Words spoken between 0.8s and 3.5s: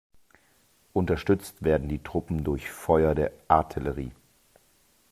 Unterstützt werden die Truppen durch Feuer der